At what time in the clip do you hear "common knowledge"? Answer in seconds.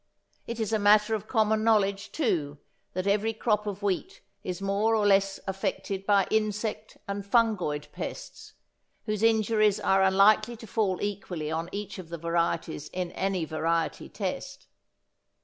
1.27-2.11